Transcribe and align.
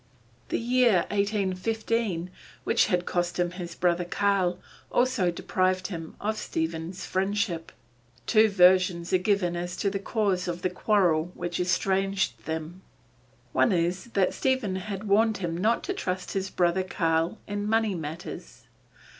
The 0.49 0.57
year 0.57 1.05
1815, 1.11 2.31
which 2.63 2.87
had 2.87 3.05
cost 3.05 3.37
him 3.39 3.51
his 3.51 3.75
brother 3.75 4.03
Karl, 4.03 4.57
also 4.91 5.29
deprived 5.29 5.85
him 5.89 6.15
of 6.19 6.39
Stephen's 6.39 7.05
friendship. 7.05 7.71
Two 8.25 8.49
versions 8.49 9.13
are 9.13 9.19
given 9.19 9.55
as 9.55 9.77
to 9.77 9.91
the 9.91 9.99
cause 9.99 10.47
of 10.47 10.63
the 10.63 10.71
quarrel 10.71 11.29
which 11.35 11.59
estranged 11.59 12.45
them. 12.47 12.81
One 13.51 13.71
is 13.71 14.05
that 14.15 14.33
Stephen 14.33 14.77
had 14.77 15.03
warned 15.03 15.37
him 15.37 15.55
not 15.55 15.83
to 15.83 15.93
trust 15.93 16.31
his 16.33 16.49
brother 16.49 16.81
Karl 16.81 17.37
in 17.45 17.69
money 17.69 17.93
matters. 17.93 18.63